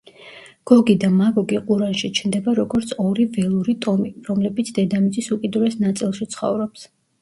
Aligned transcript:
გოგი 0.69 0.95
და 1.03 1.09
მაგოგი 1.17 1.59
ყურანში 1.67 2.09
ჩნდება 2.21 2.57
როგორც 2.61 2.95
ორი 3.05 3.29
ველური 3.37 3.79
ტომი, 3.87 4.17
რომლებიც 4.33 4.77
„დედამიწის 4.83 5.35
უკიდურეს 5.41 5.83
ნაწილში“ 5.89 6.35
ცხოვრობს. 6.37 6.93